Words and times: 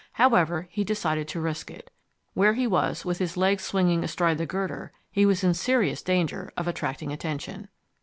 However, 0.13 0.67
he 0.71 0.83
decided 0.83 1.27
to 1.27 1.39
risk 1.39 1.69
it. 1.69 1.91
Where 2.33 2.53
he 2.53 2.65
was, 2.65 3.05
with 3.05 3.19
his 3.19 3.37
legs 3.37 3.63
swinging 3.63 4.03
astride 4.03 4.39
the 4.39 4.47
girder, 4.47 4.91
he 5.11 5.27
was 5.27 5.43
in 5.43 5.53
serious 5.53 6.01
danger 6.01 6.51
of 6.57 6.67
attracting 6.67 7.11
attention. 7.13 7.67